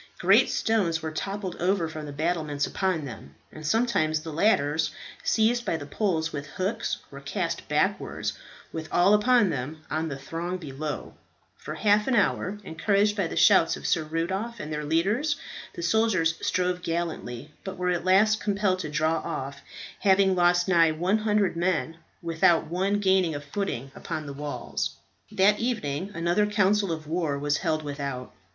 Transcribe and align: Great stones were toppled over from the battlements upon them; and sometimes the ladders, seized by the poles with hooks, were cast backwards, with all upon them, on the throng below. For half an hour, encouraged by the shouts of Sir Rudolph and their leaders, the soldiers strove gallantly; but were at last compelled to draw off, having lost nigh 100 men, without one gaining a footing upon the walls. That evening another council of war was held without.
Great 0.17 0.49
stones 0.49 1.03
were 1.03 1.11
toppled 1.11 1.55
over 1.57 1.87
from 1.87 2.07
the 2.07 2.11
battlements 2.11 2.65
upon 2.65 3.05
them; 3.05 3.35
and 3.51 3.67
sometimes 3.67 4.21
the 4.21 4.33
ladders, 4.33 4.89
seized 5.23 5.63
by 5.63 5.77
the 5.77 5.85
poles 5.85 6.33
with 6.33 6.47
hooks, 6.47 6.97
were 7.11 7.21
cast 7.21 7.67
backwards, 7.67 8.33
with 8.73 8.89
all 8.91 9.13
upon 9.13 9.51
them, 9.51 9.83
on 9.91 10.07
the 10.09 10.17
throng 10.17 10.57
below. 10.57 11.13
For 11.55 11.75
half 11.75 12.07
an 12.07 12.15
hour, 12.15 12.57
encouraged 12.63 13.15
by 13.15 13.27
the 13.27 13.35
shouts 13.35 13.77
of 13.77 13.85
Sir 13.85 14.01
Rudolph 14.03 14.59
and 14.59 14.73
their 14.73 14.83
leaders, 14.83 15.35
the 15.75 15.83
soldiers 15.83 16.33
strove 16.41 16.81
gallantly; 16.81 17.51
but 17.63 17.77
were 17.77 17.91
at 17.91 18.03
last 18.03 18.41
compelled 18.41 18.79
to 18.79 18.89
draw 18.89 19.17
off, 19.19 19.61
having 19.99 20.35
lost 20.35 20.67
nigh 20.67 20.89
100 20.91 21.55
men, 21.55 21.97
without 22.23 22.65
one 22.65 22.95
gaining 22.99 23.35
a 23.35 23.39
footing 23.39 23.91
upon 23.93 24.25
the 24.25 24.33
walls. 24.33 24.95
That 25.31 25.59
evening 25.59 26.09
another 26.15 26.47
council 26.47 26.91
of 26.91 27.05
war 27.05 27.37
was 27.37 27.57
held 27.57 27.83
without. 27.83 28.33